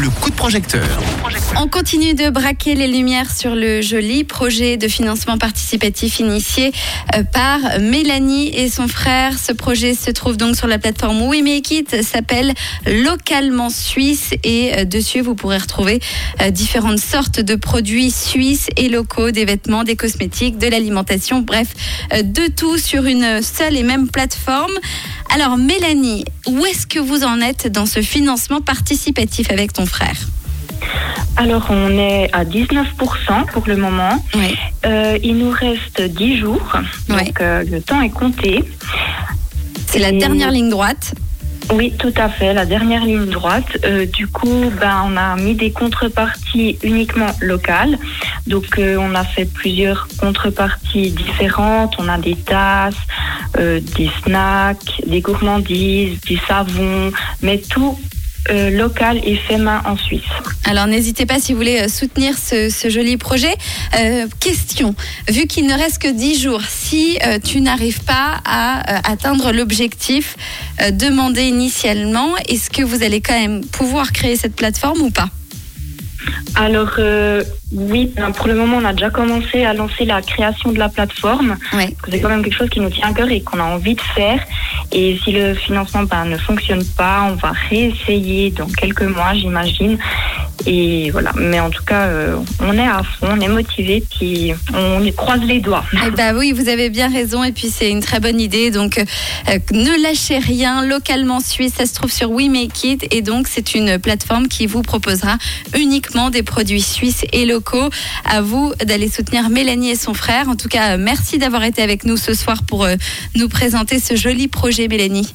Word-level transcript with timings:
le 0.00 0.08
coup 0.08 0.30
de 0.30 0.34
projecteur. 0.34 0.86
On 1.60 1.68
continue 1.68 2.14
de 2.14 2.30
braquer 2.30 2.74
les 2.74 2.88
lumières 2.88 3.30
sur 3.30 3.54
le 3.54 3.82
joli 3.82 4.24
projet 4.24 4.78
de 4.78 4.88
financement 4.88 5.36
participatif 5.36 6.20
initié 6.20 6.72
euh, 7.14 7.22
par 7.22 7.58
Mélanie 7.80 8.48
et 8.48 8.70
son 8.70 8.88
frère. 8.88 9.38
Ce 9.38 9.52
projet 9.52 9.94
se 9.94 10.10
trouve 10.10 10.38
donc 10.38 10.56
sur 10.56 10.68
la 10.68 10.78
plateforme 10.78 11.20
We 11.22 11.42
Make 11.42 11.70
It, 11.70 12.02
s'appelle 12.02 12.54
Localement 12.86 13.68
Suisse 13.68 14.30
et 14.42 14.72
euh, 14.78 14.84
dessus 14.86 15.20
vous 15.20 15.34
pourrez 15.34 15.58
retrouver 15.58 16.00
euh, 16.40 16.50
différentes 16.50 17.00
sortes 17.00 17.40
de 17.40 17.54
produits 17.54 18.10
suisses 18.10 18.68
et 18.78 18.88
locaux, 18.88 19.32
des 19.32 19.44
vêtements, 19.44 19.84
des 19.84 19.96
cosmétiques, 19.96 20.56
de 20.56 20.68
l'alimentation, 20.68 21.40
bref, 21.42 21.68
de 22.22 22.50
tout 22.50 22.78
sur 22.78 23.04
une 23.04 23.42
seule 23.42 23.76
et 23.76 23.82
même 23.82 24.08
plateforme. 24.08 24.72
Alors 25.32 25.56
Mélanie, 25.56 26.24
où 26.48 26.66
est-ce 26.66 26.88
que 26.88 26.98
vous 26.98 27.22
en 27.22 27.40
êtes 27.40 27.70
dans 27.70 27.86
ce 27.86 28.02
financement 28.02 28.60
participatif 28.60 29.50
avec 29.52 29.72
ton 29.72 29.86
frère? 29.86 30.16
Alors, 31.36 31.68
on 31.70 31.90
est 31.96 32.28
à 32.32 32.44
19% 32.44 33.46
pour 33.52 33.62
le 33.66 33.76
moment. 33.76 34.22
Oui. 34.34 34.56
Euh, 34.84 35.18
il 35.22 35.38
nous 35.38 35.50
reste 35.50 36.02
10 36.02 36.38
jours, 36.38 36.72
donc 37.08 37.40
euh, 37.40 37.62
le 37.70 37.80
temps 37.80 38.02
est 38.02 38.10
compté. 38.10 38.64
C'est 39.86 40.00
la 40.00 40.10
dernière 40.10 40.50
ligne 40.50 40.68
droite? 40.68 41.14
Oui, 41.72 41.92
tout 41.96 42.12
à 42.16 42.28
fait, 42.28 42.52
la 42.52 42.66
dernière 42.66 43.04
ligne 43.04 43.26
droite. 43.26 43.78
Euh, 43.84 44.04
du 44.04 44.26
coup, 44.26 44.72
ben, 44.80 45.04
on 45.06 45.16
a 45.16 45.36
mis 45.36 45.54
des 45.54 45.70
contreparties 45.70 46.78
uniquement 46.82 47.30
locales. 47.40 47.96
Donc, 48.48 48.78
euh, 48.78 48.96
on 48.98 49.14
a 49.14 49.22
fait 49.22 49.44
plusieurs 49.44 50.08
contreparties 50.18 51.12
différentes. 51.12 51.94
On 51.98 52.08
a 52.08 52.18
des 52.18 52.34
tasses, 52.34 52.96
euh, 53.58 53.80
des 53.96 54.10
snacks, 54.22 55.02
des 55.06 55.20
gourmandises, 55.20 56.20
du 56.20 56.38
savon, 56.46 57.12
mais 57.42 57.58
tout 57.58 57.98
euh, 58.50 58.70
local 58.70 59.20
et 59.24 59.36
fait 59.36 59.58
main 59.58 59.82
en 59.84 59.96
Suisse. 59.96 60.22
Alors 60.64 60.86
n'hésitez 60.86 61.26
pas 61.26 61.40
si 61.40 61.52
vous 61.52 61.58
voulez 61.58 61.80
euh, 61.80 61.88
soutenir 61.88 62.36
ce, 62.38 62.70
joli 62.88 63.16
projet. 63.16 63.54
Question, 64.38 64.94
vu 65.28 65.46
qu'il 65.46 65.66
ne 65.66 65.74
reste 65.74 66.00
que 66.00 66.12
10 66.12 66.40
jours, 66.40 66.62
si 66.68 67.18
tu 67.44 67.60
n'arrives 67.60 68.02
pas 68.04 68.40
à 68.44 69.10
atteindre 69.10 69.52
l'objectif 69.52 70.36
demandé 70.92 71.42
initialement, 71.42 72.36
est-ce 72.48 72.70
que 72.70 72.82
vous 72.82 73.02
allez 73.02 73.20
quand 73.20 73.38
même 73.38 73.64
pouvoir 73.66 74.12
créer 74.12 74.36
cette 74.36 74.54
plateforme 74.54 75.02
ou 75.02 75.10
pas? 75.10 75.28
Alors, 76.54 76.90
euh, 76.98 77.42
oui, 77.72 78.12
ben, 78.14 78.32
pour 78.32 78.48
le 78.48 78.54
moment, 78.54 78.78
on 78.78 78.84
a 78.84 78.92
déjà 78.92 79.10
commencé 79.10 79.64
à 79.64 79.72
lancer 79.72 80.04
la 80.04 80.20
création 80.20 80.72
de 80.72 80.78
la 80.78 80.88
plateforme. 80.88 81.56
C'est 82.08 82.20
quand 82.20 82.28
même 82.28 82.42
quelque 82.42 82.56
chose 82.56 82.70
qui 82.70 82.80
nous 82.80 82.90
tient 82.90 83.08
à 83.08 83.12
cœur 83.12 83.30
et 83.30 83.40
qu'on 83.40 83.60
a 83.60 83.64
envie 83.64 83.94
de 83.94 84.00
faire. 84.00 84.42
Et 84.92 85.18
si 85.22 85.32
le 85.32 85.54
financement 85.54 86.02
ben, 86.02 86.24
ne 86.24 86.36
fonctionne 86.36 86.84
pas, 86.96 87.28
on 87.30 87.34
va 87.36 87.52
réessayer 87.70 88.50
dans 88.50 88.66
quelques 88.66 89.02
mois, 89.02 89.34
j'imagine. 89.34 89.98
Et 90.66 91.10
voilà. 91.10 91.32
Mais 91.36 91.60
en 91.60 91.70
tout 91.70 91.84
cas, 91.84 92.06
euh, 92.06 92.36
on 92.60 92.74
est 92.74 92.86
à 92.86 93.02
fond, 93.02 93.28
on 93.30 93.40
est 93.40 93.48
motivé, 93.48 94.04
puis 94.10 94.52
on 94.74 95.02
y 95.02 95.12
croise 95.12 95.42
les 95.42 95.60
doigts. 95.60 95.84
Eh 96.06 96.10
ben 96.10 96.36
oui, 96.36 96.52
vous 96.52 96.68
avez 96.68 96.90
bien 96.90 97.10
raison 97.10 97.42
et 97.44 97.52
puis 97.52 97.68
c'est 97.68 97.90
une 97.90 98.00
très 98.00 98.20
bonne 98.20 98.40
idée. 98.40 98.70
Donc 98.70 98.98
euh, 98.98 99.04
euh, 99.48 99.58
ne 99.72 100.02
lâchez 100.02 100.38
rien, 100.38 100.84
localement 100.84 101.40
suisse, 101.40 101.74
ça 101.76 101.86
se 101.86 101.94
trouve 101.94 102.12
sur 102.12 102.30
We 102.30 102.48
Make 102.48 102.84
It 102.84 103.06
et 103.14 103.22
donc 103.22 103.48
c'est 103.48 103.74
une 103.74 103.98
plateforme 103.98 104.48
qui 104.48 104.66
vous 104.66 104.82
proposera 104.82 105.36
uniquement 105.78 106.30
des 106.30 106.42
produits 106.42 106.82
suisses 106.82 107.24
et 107.32 107.46
locaux. 107.46 107.90
À 108.24 108.42
vous 108.42 108.72
d'aller 108.84 109.08
soutenir 109.08 109.48
Mélanie 109.48 109.90
et 109.90 109.96
son 109.96 110.14
frère. 110.14 110.48
En 110.48 110.56
tout 110.56 110.68
cas, 110.68 110.94
euh, 110.94 110.96
merci 110.98 111.38
d'avoir 111.38 111.64
été 111.64 111.82
avec 111.82 112.04
nous 112.04 112.16
ce 112.16 112.34
soir 112.34 112.62
pour 112.66 112.84
euh, 112.84 112.94
nous 113.36 113.48
présenter 113.48 113.98
ce 113.98 114.16
joli 114.16 114.48
projet, 114.48 114.88
Mélanie. 114.88 115.34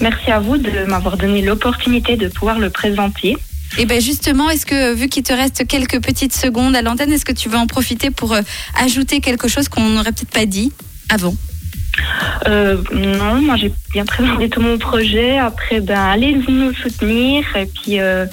Merci 0.00 0.30
à 0.30 0.40
vous 0.40 0.56
de 0.56 0.84
m'avoir 0.86 1.16
donné 1.16 1.42
l'opportunité 1.42 2.16
de 2.16 2.28
pouvoir 2.28 2.58
le 2.58 2.70
présenter. 2.70 3.36
Et 3.78 3.84
ben 3.84 4.00
justement, 4.00 4.48
est-ce 4.50 4.64
que 4.66 4.94
vu 4.94 5.08
qu'il 5.08 5.22
te 5.22 5.32
reste 5.32 5.66
quelques 5.66 6.02
petites 6.02 6.34
secondes 6.34 6.74
à 6.74 6.82
l'antenne, 6.82 7.12
est-ce 7.12 7.24
que 7.24 7.32
tu 7.32 7.48
veux 7.48 7.58
en 7.58 7.66
profiter 7.66 8.10
pour 8.10 8.32
euh, 8.32 8.40
ajouter 8.80 9.20
quelque 9.20 9.48
chose 9.48 9.68
qu'on 9.68 9.88
n'aurait 9.88 10.12
peut-être 10.12 10.30
pas 10.30 10.46
dit 10.46 10.72
avant? 11.10 11.34
Euh, 12.46 12.76
non, 12.92 13.40
moi 13.40 13.56
j'ai 13.56 13.72
bien 13.92 14.04
présenté 14.04 14.48
tout 14.48 14.60
mon 14.60 14.78
projet. 14.78 15.38
Après, 15.38 15.80
ben 15.80 15.98
allez 15.98 16.36
nous 16.48 16.72
soutenir 16.74 17.44
et 17.56 17.66
puis 17.66 17.98
euh, 18.00 18.26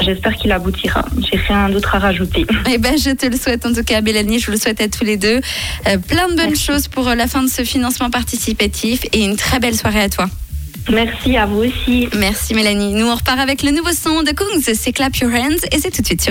j'espère 0.00 0.34
qu'il 0.36 0.52
aboutira. 0.52 1.04
J'ai 1.30 1.38
rien 1.38 1.68
d'autre 1.68 1.94
à 1.94 1.98
rajouter. 1.98 2.46
Eh 2.70 2.78
ben, 2.78 2.96
je 2.98 3.10
te 3.10 3.26
le 3.26 3.36
souhaite 3.36 3.64
en 3.64 3.72
tout 3.72 3.82
cas, 3.82 4.00
Mélanie. 4.02 4.38
Je 4.38 4.46
vous 4.46 4.52
le 4.52 4.58
souhaite 4.58 4.80
à 4.80 4.88
tous 4.88 5.04
les 5.04 5.16
deux. 5.16 5.40
Euh, 5.86 5.98
plein 5.98 6.28
de 6.28 6.34
bonnes 6.34 6.48
Merci. 6.48 6.64
choses 6.64 6.88
pour 6.88 7.08
la 7.08 7.26
fin 7.26 7.42
de 7.42 7.48
ce 7.48 7.64
financement 7.64 8.10
participatif 8.10 9.00
et 9.12 9.24
une 9.24 9.36
très 9.36 9.58
belle 9.58 9.74
soirée 9.74 10.02
à 10.02 10.08
toi. 10.08 10.28
Merci 10.90 11.36
à 11.36 11.46
vous 11.46 11.64
aussi. 11.64 12.08
Merci, 12.16 12.54
Mélanie. 12.54 12.94
Nous, 12.94 13.06
on 13.06 13.14
repart 13.14 13.38
avec 13.38 13.62
le 13.62 13.72
nouveau 13.72 13.92
son 13.92 14.22
de 14.22 14.30
Kungs. 14.30 14.74
C'est 14.74 14.92
Clap 14.92 15.14
Your 15.16 15.30
Hands 15.30 15.66
et 15.70 15.78
c'est 15.78 15.90
tout 15.90 16.00
de 16.00 16.06
suite 16.06 16.22
sur 16.22 16.26